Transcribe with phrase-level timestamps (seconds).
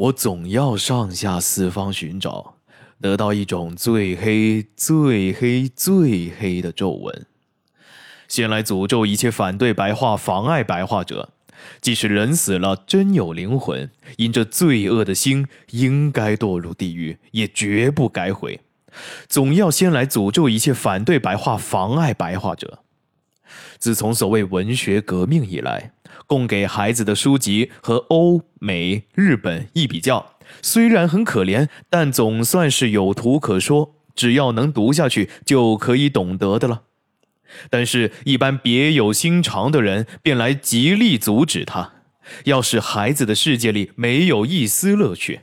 [0.00, 2.54] 我总要上下四方寻找，
[3.02, 7.26] 得到一种最黑、最黑、最黑的皱纹。
[8.26, 11.34] 先来诅咒一切反对白话、妨碍白话者。
[11.82, 18.60] 即使人死了，真有灵魂，因这罪恶的心应该堕入地狱，也绝不改悔。
[19.28, 22.78] 总要先来诅咒一切反对白话、妨碍白话者。
[23.76, 25.92] 自从所谓文学革命以来，
[26.26, 33.96] 供给孩子的书籍和欧美、日本一比较，虽然很可怜，但总算是有图可说。
[34.16, 36.82] 只要能读下去，就可以懂得的了。
[37.70, 41.92] 但是，一般别有心肠的人便来极力阻止他，
[42.44, 45.40] 要使孩子的世界里没有一丝乐趣。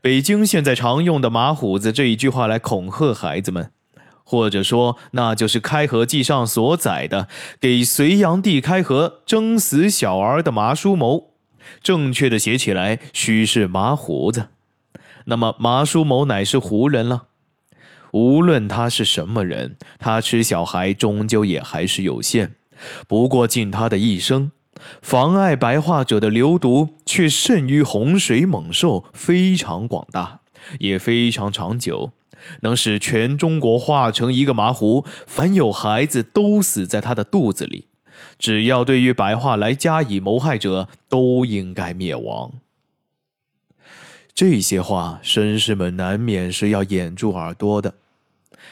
[0.00, 3.70] 北京现在常用的“马虎子”这一句话来恐吓孩子们，
[4.30, 7.28] 或者说，那就是《开河记》上所载的
[7.58, 11.30] 给隋炀帝开河征死小儿的麻叔谋。
[11.82, 14.48] 正确的写起来，须是麻胡子。
[15.24, 17.28] 那么，麻叔谋乃是胡人了。
[18.12, 22.56] 无论他是什么人，他吃小孩终究也还是有限。
[23.06, 24.52] 不过尽他的一生，
[25.00, 30.40] 妨碍白化者的流毒却甚于洪水猛兽，非常广大，
[30.80, 32.12] 也非常长久，
[32.60, 37.86] 能使全中国化成一个麻糊，凡有孩子都死在他的肚子里。
[38.38, 42.54] 只要对于白话来加以谋害者，都应该灭亡。
[44.34, 47.94] 这些话，绅士们难免是要掩住耳朵的，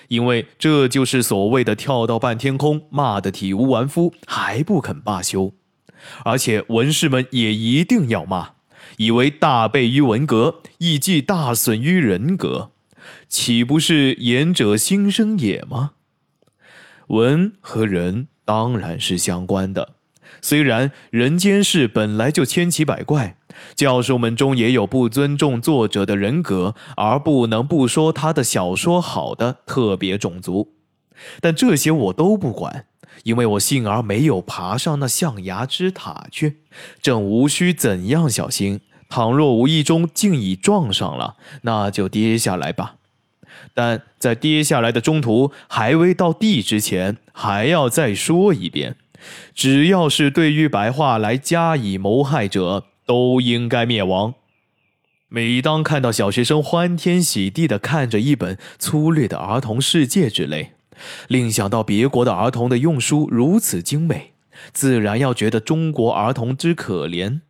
[0.08, 5.52] 因为这就是所谓的跳到半天空，骂得体无完肤，还不肯罢休。
[6.24, 8.50] 而且文士们也一定要骂，
[8.96, 12.70] 以为大悖于文革，亦即大损于人格，
[13.28, 15.92] 岂不是言者心生也吗？
[17.08, 19.94] 文和人当然是相关的，
[20.40, 23.36] 虽然人间事本来就千奇百怪。
[23.74, 30.74] 教授们中也有不尊重作者的人格，而不能不说他的小说好的特别种族，
[31.40, 32.84] 但这些我都不管，
[33.22, 36.58] 因为我幸而没有爬上那象牙之塔去，
[37.00, 38.80] 正无需怎样小心。
[39.08, 42.95] 倘若无意中竟已撞上了，那就跌下来吧。
[43.76, 48.96] 但在跌下来的中途，还未到地之前，还要再说一遍：
[49.54, 52.86] 只要是对于白话来加以谋害者。
[53.06, 54.34] 都应该灭亡。
[55.28, 60.72] 每当看到小学生欢天喜地地看着一本粗略的儿童世界之类，
[61.28, 64.32] 另想到别国的儿童的用书如此精美，
[64.72, 67.42] 自然要觉得中国儿童之可怜。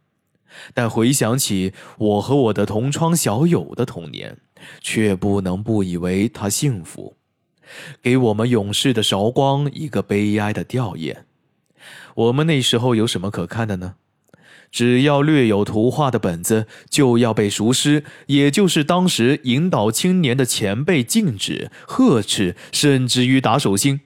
[0.74, 4.36] 但回想起我和我的同窗小友的童年，
[4.80, 7.16] 却不能不以为他幸福，
[8.02, 11.16] 给我们勇士的韶光一个悲哀的吊唁。
[12.14, 13.94] 我们那时候有什么可看的呢？
[14.72, 24.00] 只要略有图画的本子，就要被熟师，也就是当时引导青年的前辈禁止、呵斥，甚至于打手心。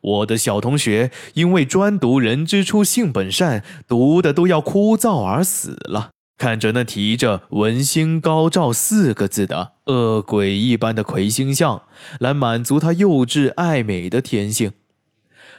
[0.00, 6.13] 我的小同学因为专读“人之初，性本善”，读的都要枯燥而死了。
[6.36, 11.82] 看着那提着“文星高照”四个字的恶鬼一般的魁星像，
[12.18, 14.72] 来满足他幼稚爱美的天性。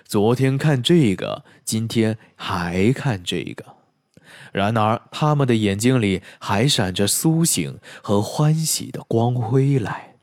[0.06, 3.76] 昨天看这个，今天还看这个。
[4.52, 10.16] 然而，他们的眼睛里还闪着苏醒和欢喜的光辉来。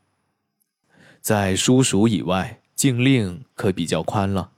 [1.19, 4.51] 在叔叔以外，禁令可比较宽了，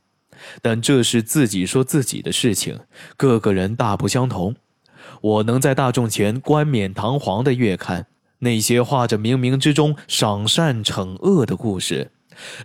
[0.62, 2.82] 但这是自己说自己的事情，
[3.18, 4.56] 各个人大不相同。
[5.26, 8.06] 我能在大众前冠冕堂皇的阅看
[8.40, 12.12] 那些画着冥冥之中赏善惩恶的故事，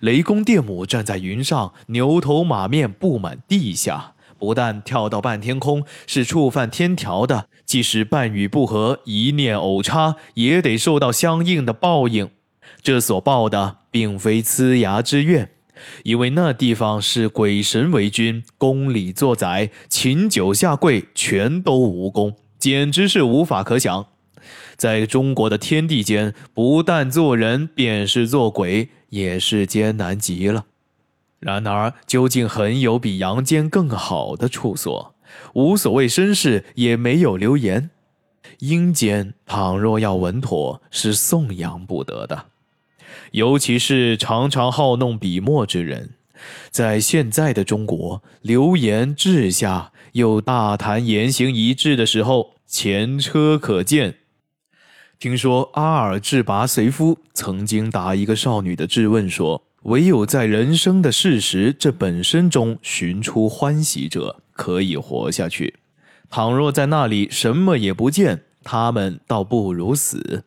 [0.00, 4.12] 雷公电母站在云上，牛头马面布满地下。
[4.38, 12.28] 不但跳到半天空是触犯天条的，即使半语不合、一念偶差，也得受到相应的报应。
[12.82, 15.50] 这所报的并非呲牙之怨，
[16.02, 24.06] 因为那地方是鬼神为君，宫里作宰，请酒下跪全都无功，简直是无法可想。
[24.76, 30.66] 在中国的天地间，不但做人，便是做鬼，也是艰难极了。
[31.38, 35.14] 然而，究竟很有比阳间更好的处所，
[35.54, 37.90] 无所谓身世，也没有流言。
[38.58, 42.46] 阴间倘若要稳妥，是颂扬不得的。
[43.32, 46.10] 尤其是常常好弄笔墨之人，
[46.70, 54.16] 在现在的中国，流言治下又大谈言行一致的时候，前车可鉴。
[55.18, 59.62] 听说阿尔智拔随夫曾经答一个少女的质问说。
[59.84, 65.76] 唯有在人生的事实这本身中寻出欢喜者，可以活下去。
[66.28, 70.44] 倘若在那里什么也不见，他们倒不如死。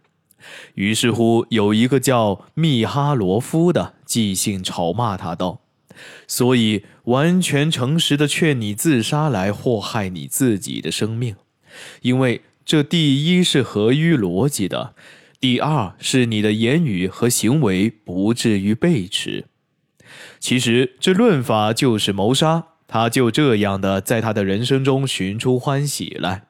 [0.75, 5.61] 于是乎，有一个叫密哈罗夫的即兴嘲骂他道
[6.27, 11.35] ：“所以，完全诚实的劝你自杀来祸害你自己的生命，
[12.01, 14.95] 因为这第一是合于逻辑的，
[15.39, 19.45] 第二是你的言语和行为不至于背驰。
[20.39, 22.65] 其实，这论法就是谋杀。
[22.85, 26.43] 他就这样的在他的人生中寻出欢喜来。”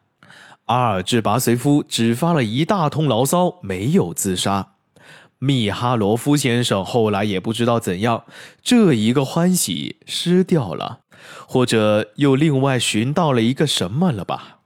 [0.68, 4.73] 阿尔治巴随夫只发了一大通牢骚，没有自杀。
[5.44, 8.24] 密哈罗夫先生后来也不知道怎样，
[8.62, 11.00] 这一个欢喜失掉了，
[11.46, 14.60] 或者又另外寻到了一个什么了吧？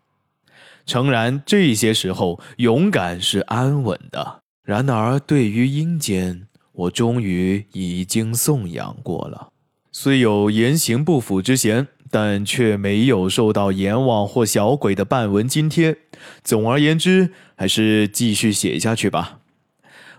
[0.86, 4.42] 诚然，这些时候勇敢是安稳的。
[4.64, 9.50] 然而，对于阴间，我终于已经颂扬过了，
[9.92, 11.88] 虽有言行不符之嫌。
[12.10, 15.98] 但却没有受到阎王或小鬼的半文津贴。
[16.42, 19.40] 总而言之，还是继续写下去吧。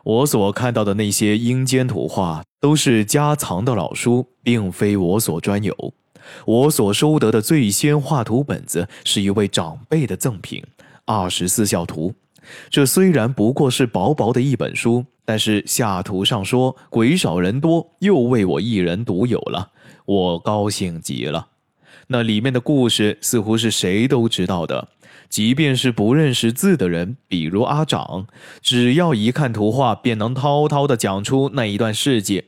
[0.08, 5.92] 我所看到的那些阴间图画，都是家藏的老书，并非我所专有。
[6.46, 10.62] 我所收得的最先画图本子，是一位长辈的赠品
[11.04, 12.14] 《二十四孝图》。
[12.70, 19.72] 这虽然不过是薄薄的一本书，但是下图上说鬼少人多，又为我一人独有了，
[20.06, 21.48] 我高兴极了。
[22.06, 24.88] 那里面的故事似乎是谁都知道的，
[25.28, 28.26] 即便是不认识字的人，比如阿长，
[28.60, 32.44] 只要一看图画，便能滔滔地讲出那一段事迹。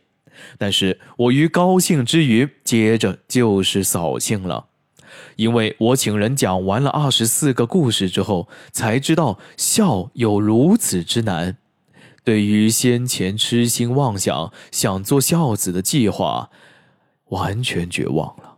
[0.57, 4.67] 但是我于高兴之余，接着就是扫兴了，
[5.37, 11.59] 因为我请人讲完了二十四个故事之后，才知道孝有如此之难。
[12.23, 16.51] 对于先前痴心妄想想做孝子的计划，
[17.31, 18.50] 完全绝望了。